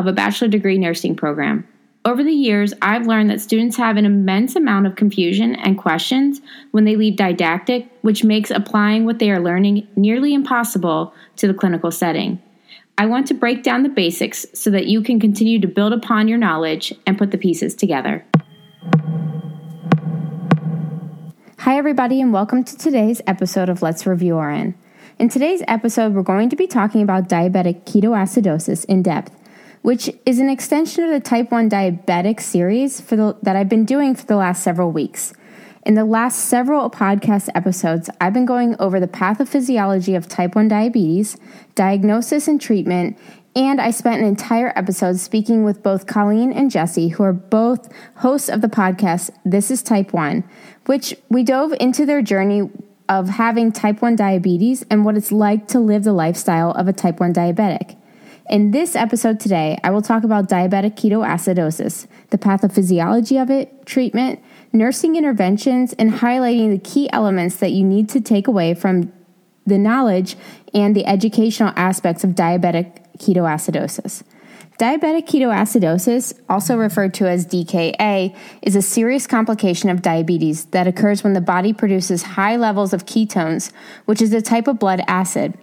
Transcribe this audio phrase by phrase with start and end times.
[0.00, 1.68] of a bachelor degree nursing program.
[2.06, 6.40] Over the years, I've learned that students have an immense amount of confusion and questions
[6.70, 11.52] when they leave didactic, which makes applying what they are learning nearly impossible to the
[11.52, 12.40] clinical setting.
[12.96, 16.26] I want to break down the basics so that you can continue to build upon
[16.26, 18.24] your knowledge and put the pieces together.
[21.58, 24.74] Hi, everybody, and welcome to today's episode of Let's Review RN.
[25.18, 29.36] In today's episode, we're going to be talking about diabetic ketoacidosis in depth,
[29.82, 34.14] which is an extension of the type 1 diabetic series the, that I've been doing
[34.14, 35.32] for the last several weeks.
[35.86, 40.68] In the last several podcast episodes, I've been going over the pathophysiology of type 1
[40.68, 41.38] diabetes,
[41.74, 43.18] diagnosis and treatment,
[43.56, 47.90] and I spent an entire episode speaking with both Colleen and Jesse, who are both
[48.16, 50.44] hosts of the podcast This is Type 1,
[50.86, 52.70] which we dove into their journey
[53.08, 56.92] of having type 1 diabetes and what it's like to live the lifestyle of a
[56.92, 57.96] type 1 diabetic.
[58.50, 64.40] In this episode today, I will talk about diabetic ketoacidosis, the pathophysiology of it, treatment,
[64.72, 69.12] nursing interventions, and highlighting the key elements that you need to take away from
[69.66, 70.34] the knowledge
[70.74, 74.24] and the educational aspects of diabetic ketoacidosis.
[74.80, 81.22] Diabetic ketoacidosis, also referred to as DKA, is a serious complication of diabetes that occurs
[81.22, 83.70] when the body produces high levels of ketones,
[84.06, 85.56] which is a type of blood acid.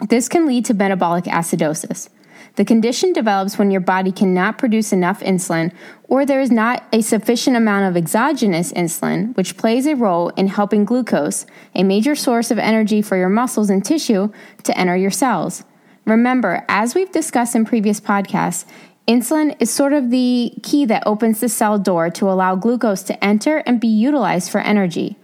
[0.00, 2.08] This can lead to metabolic acidosis.
[2.54, 5.72] The condition develops when your body cannot produce enough insulin
[6.04, 10.48] or there is not a sufficient amount of exogenous insulin, which plays a role in
[10.48, 14.32] helping glucose, a major source of energy for your muscles and tissue,
[14.64, 15.64] to enter your cells.
[16.04, 18.64] Remember, as we've discussed in previous podcasts,
[19.06, 23.24] insulin is sort of the key that opens the cell door to allow glucose to
[23.24, 25.16] enter and be utilized for energy.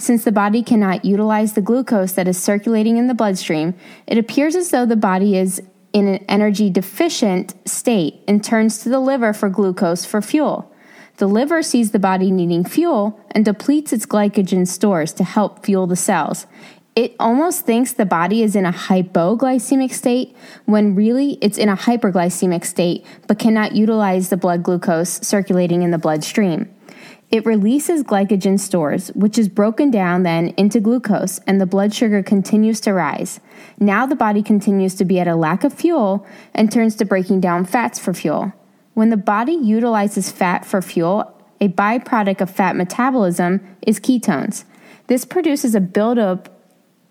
[0.00, 3.74] Since the body cannot utilize the glucose that is circulating in the bloodstream,
[4.06, 5.62] it appears as though the body is
[5.92, 10.72] in an energy deficient state and turns to the liver for glucose for fuel.
[11.18, 15.86] The liver sees the body needing fuel and depletes its glycogen stores to help fuel
[15.86, 16.46] the cells
[16.96, 21.76] it almost thinks the body is in a hypoglycemic state when really it's in a
[21.76, 26.68] hyperglycemic state but cannot utilize the blood glucose circulating in the bloodstream.
[27.30, 32.24] It releases glycogen stores, which is broken down then into glucose, and the blood sugar
[32.24, 33.38] continues to rise.
[33.78, 37.40] Now the body continues to be at a lack of fuel and turns to breaking
[37.40, 38.52] down fats for fuel.
[38.94, 44.64] When the body utilizes fat for fuel, a byproduct of fat metabolism is ketones.
[45.06, 46.48] This produces a buildup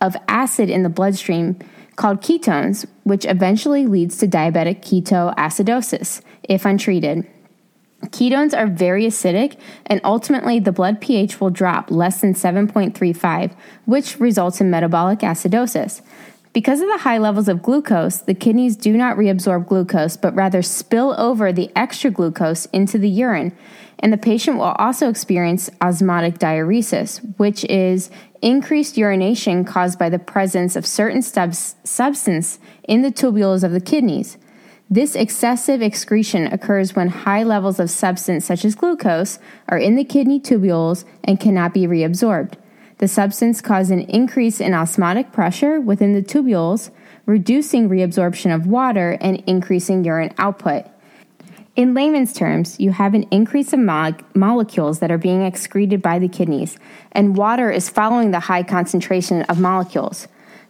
[0.00, 1.58] of acid in the bloodstream
[1.94, 7.26] called ketones, which eventually leads to diabetic ketoacidosis if untreated.
[8.06, 13.52] Ketones are very acidic, and ultimately the blood pH will drop less than 7.35,
[13.86, 16.00] which results in metabolic acidosis.
[16.52, 20.62] Because of the high levels of glucose, the kidneys do not reabsorb glucose, but rather
[20.62, 23.56] spill over the extra glucose into the urine.
[23.98, 28.10] And the patient will also experience osmotic diuresis, which is
[28.42, 33.80] increased urination caused by the presence of certain subs- substance in the tubules of the
[33.80, 34.38] kidneys.
[34.90, 39.38] This excessive excretion occurs when high levels of substance such as glucose
[39.68, 42.54] are in the kidney tubules and cannot be reabsorbed.
[42.96, 46.90] The substance causes an increase in osmotic pressure within the tubules,
[47.26, 50.86] reducing reabsorption of water and increasing urine output.
[51.76, 56.18] In layman's terms, you have an increase of mo- molecules that are being excreted by
[56.18, 56.78] the kidneys,
[57.12, 60.28] and water is following the high concentration of molecules.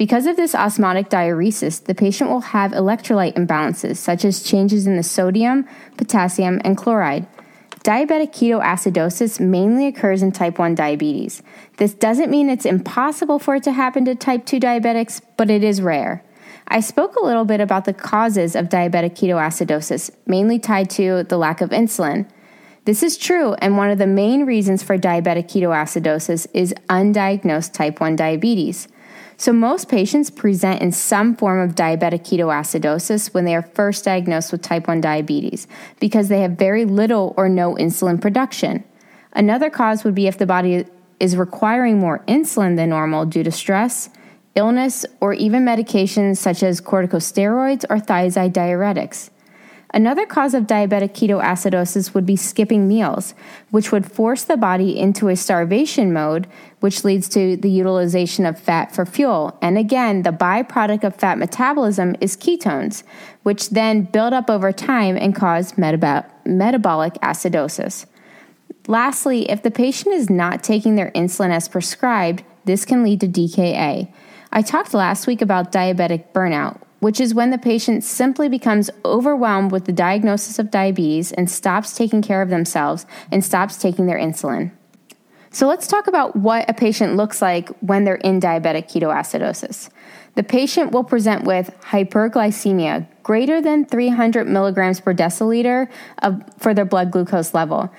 [0.00, 4.96] Because of this osmotic diuresis, the patient will have electrolyte imbalances, such as changes in
[4.96, 5.68] the sodium,
[5.98, 7.26] potassium, and chloride.
[7.84, 11.42] Diabetic ketoacidosis mainly occurs in type 1 diabetes.
[11.76, 15.62] This doesn't mean it's impossible for it to happen to type 2 diabetics, but it
[15.62, 16.24] is rare.
[16.66, 21.36] I spoke a little bit about the causes of diabetic ketoacidosis, mainly tied to the
[21.36, 22.26] lack of insulin.
[22.86, 28.00] This is true, and one of the main reasons for diabetic ketoacidosis is undiagnosed type
[28.00, 28.88] 1 diabetes.
[29.40, 34.52] So, most patients present in some form of diabetic ketoacidosis when they are first diagnosed
[34.52, 35.66] with type 1 diabetes
[35.98, 38.84] because they have very little or no insulin production.
[39.32, 40.84] Another cause would be if the body
[41.20, 44.10] is requiring more insulin than normal due to stress,
[44.56, 49.30] illness, or even medications such as corticosteroids or thiazide diuretics.
[49.92, 53.34] Another cause of diabetic ketoacidosis would be skipping meals,
[53.70, 56.46] which would force the body into a starvation mode,
[56.78, 59.58] which leads to the utilization of fat for fuel.
[59.60, 63.02] And again, the byproduct of fat metabolism is ketones,
[63.42, 68.06] which then build up over time and cause metab- metabolic acidosis.
[68.86, 73.28] Lastly, if the patient is not taking their insulin as prescribed, this can lead to
[73.28, 74.12] DKA.
[74.52, 79.72] I talked last week about diabetic burnout, which is when the patient simply becomes overwhelmed
[79.72, 84.18] with the diagnosis of diabetes and stops taking care of themselves and stops taking their
[84.18, 84.70] insulin.
[85.52, 89.90] So let's talk about what a patient looks like when they're in diabetic ketoacidosis.
[90.36, 95.88] The patient will present with hyperglycemia greater than 300 milligrams per deciliter
[96.22, 97.92] of, for their blood glucose level.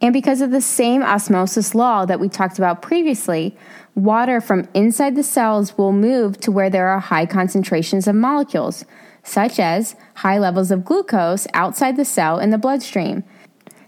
[0.00, 3.56] And because of the same osmosis law that we talked about previously,
[3.94, 8.84] water from inside the cells will move to where there are high concentrations of molecules,
[9.24, 13.24] such as high levels of glucose outside the cell in the bloodstream.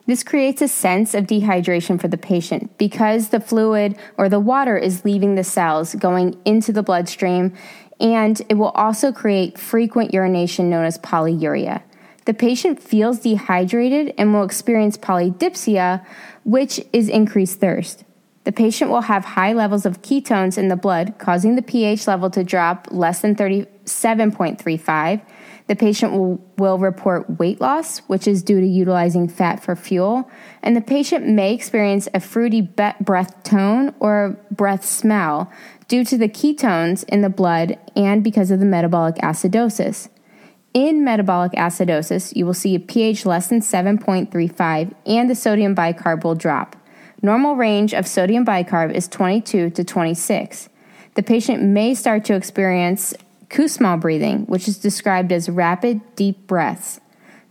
[0.07, 4.77] This creates a sense of dehydration for the patient because the fluid or the water
[4.77, 7.55] is leaving the cells, going into the bloodstream,
[8.01, 11.83] and it will also create frequent urination known as polyuria.
[12.27, 16.05] The patient feels dehydrated and will experience polydipsia,
[16.45, 18.05] which is increased thirst.
[18.45, 22.31] The patient will have high levels of ketones in the blood, causing the pH level
[22.31, 25.21] to drop less than 37.35.
[25.67, 30.29] The patient will, will report weight loss, which is due to utilizing fat for fuel,
[30.63, 35.49] and the patient may experience a fruity breath tone or breath smell
[35.87, 40.09] due to the ketones in the blood and because of the metabolic acidosis.
[40.73, 46.23] In metabolic acidosis, you will see a pH less than 7.35 and the sodium bicarb
[46.23, 46.77] will drop.
[47.23, 50.69] Normal range of sodium bicarb is 22 to 26.
[51.15, 53.15] The patient may start to experience
[53.49, 57.01] Kussmaul breathing, which is described as rapid, deep breaths.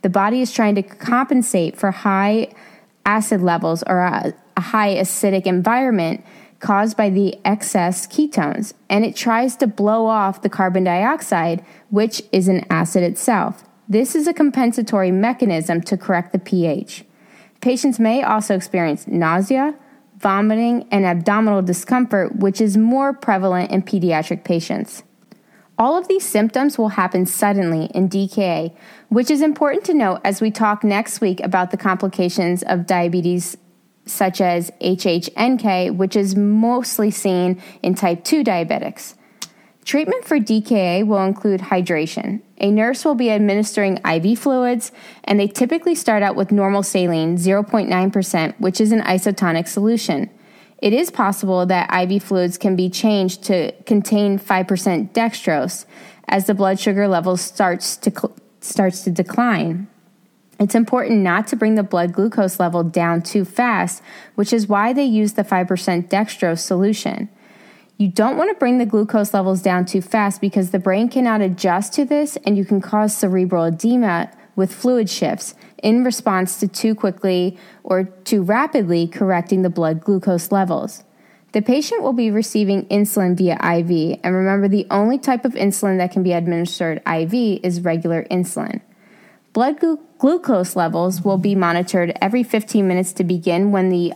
[0.01, 2.47] The body is trying to compensate for high
[3.05, 6.23] acid levels or a, a high acidic environment
[6.59, 12.21] caused by the excess ketones, and it tries to blow off the carbon dioxide, which
[12.31, 13.63] is an acid itself.
[13.87, 17.05] This is a compensatory mechanism to correct the pH.
[17.61, 19.75] Patients may also experience nausea,
[20.17, 25.03] vomiting, and abdominal discomfort, which is more prevalent in pediatric patients.
[25.77, 28.75] All of these symptoms will happen suddenly in DKA,
[29.07, 33.55] which is important to note as we talk next week about the complications of diabetes,
[34.09, 39.15] such as HHNK, which is mostly seen in type 2 diabetics.
[39.85, 42.41] Treatment for DKA will include hydration.
[42.59, 44.91] A nurse will be administering IV fluids,
[45.23, 50.29] and they typically start out with normal saline, 0.9%, which is an isotonic solution.
[50.77, 55.85] It is possible that IV fluids can be changed to contain 5% dextrose
[56.27, 59.87] as the blood sugar level starts to, cl- starts to decline.
[60.59, 64.03] It's important not to bring the blood glucose level down too fast,
[64.35, 67.29] which is why they use the 5% dextrose solution.
[67.97, 71.41] You don't want to bring the glucose levels down too fast because the brain cannot
[71.41, 76.67] adjust to this and you can cause cerebral edema with fluid shifts in response to
[76.67, 81.03] too quickly or too rapidly correcting the blood glucose levels.
[81.53, 85.97] The patient will be receiving insulin via IV, and remember the only type of insulin
[85.97, 88.81] that can be administered IV is regular insulin.
[89.53, 94.13] Blood glu- glucose levels will be monitored every 15 minutes to begin when the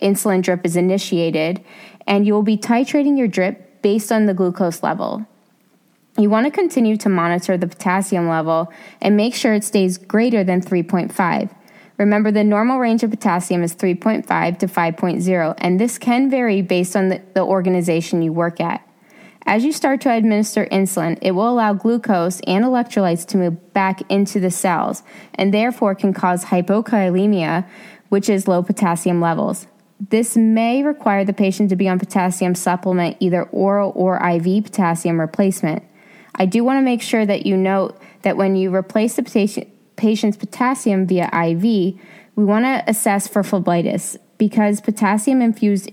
[0.00, 1.62] insulin drip is initiated,
[2.06, 5.26] and you will be titrating your drip based on the glucose level.
[6.18, 10.42] You want to continue to monitor the potassium level and make sure it stays greater
[10.42, 11.54] than 3.5.
[11.98, 16.96] Remember, the normal range of potassium is 3.5 to 5.0, and this can vary based
[16.96, 18.86] on the, the organization you work at.
[19.50, 24.00] As you start to administer insulin, it will allow glucose and electrolytes to move back
[24.08, 25.02] into the cells
[25.34, 27.66] and therefore can cause hypokalemia,
[28.10, 29.66] which is low potassium levels.
[29.98, 35.18] This may require the patient to be on potassium supplement, either oral or IV potassium
[35.18, 35.82] replacement.
[36.36, 39.24] I do want to make sure that you note that when you replace the
[39.96, 41.62] patient's potassium via IV,
[42.36, 45.90] we want to assess for phlebitis because potassium infused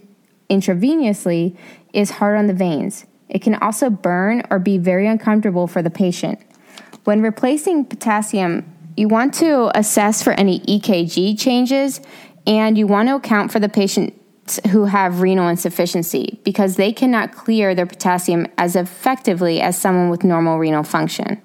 [0.48, 1.58] intravenously
[1.92, 3.08] is hard on the veins.
[3.30, 6.40] It can also burn or be very uncomfortable for the patient.
[7.04, 12.02] When replacing potassium, you want to assess for any EKG changes
[12.46, 17.34] and you want to account for the patients who have renal insufficiency because they cannot
[17.34, 21.42] clear their potassium as effectively as someone with normal renal function.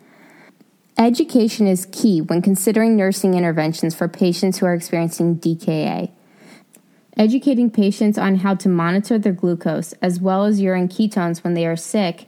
[0.98, 6.10] Education is key when considering nursing interventions for patients who are experiencing DKA.
[7.16, 11.66] Educating patients on how to monitor their glucose as well as urine ketones when they
[11.66, 12.26] are sick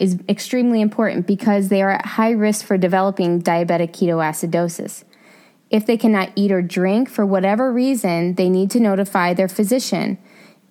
[0.00, 5.04] is extremely important because they are at high risk for developing diabetic ketoacidosis.
[5.68, 10.18] If they cannot eat or drink for whatever reason, they need to notify their physician.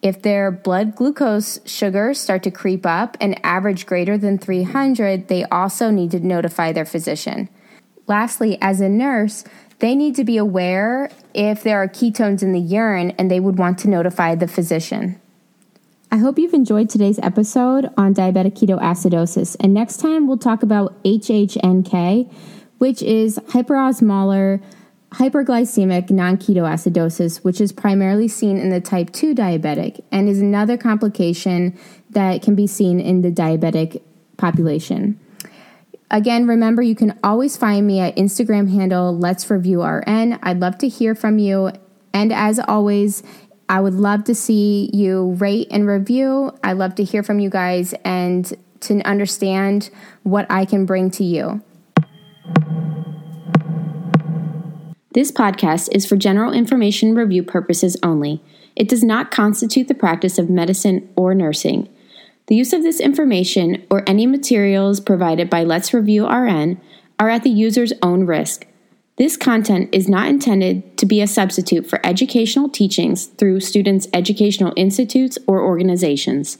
[0.01, 5.46] If their blood glucose sugars start to creep up and average greater than 300, they
[5.46, 7.48] also need to notify their physician.
[8.08, 9.44] Lastly, as a nurse,
[9.81, 13.57] they need to be aware if there are ketones in the urine and they would
[13.57, 15.19] want to notify the physician.
[16.11, 19.57] I hope you've enjoyed today's episode on diabetic ketoacidosis.
[19.59, 22.31] And next time we'll talk about HHNK,
[22.77, 24.61] which is hyperosmolar
[25.13, 30.77] hyperglycemic non ketoacidosis, which is primarily seen in the type 2 diabetic and is another
[30.77, 31.77] complication
[32.11, 34.01] that can be seen in the diabetic
[34.38, 35.19] population.
[36.13, 40.38] Again, remember you can always find me at Instagram handle Let's Review RN.
[40.44, 41.72] I'd love to hear from you.
[42.13, 43.24] And as always,
[43.70, 46.51] I would love to see you rate and review.
[46.65, 49.89] I love to hear from you guys and to understand
[50.24, 51.63] what I can bring to you.
[55.13, 58.44] This podcast is for general information review purposes only.
[58.75, 61.88] It does not constitute the practice of medicine or nursing.
[62.48, 66.81] The use of this information or any materials provided by Let's Review RN
[67.19, 68.65] are at the user's own risk.
[69.17, 74.74] This content is not intended to be a substitute for educational teachings through students' educational
[74.75, 76.57] institutes or organizations.